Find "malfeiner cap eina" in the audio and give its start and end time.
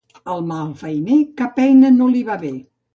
0.51-1.95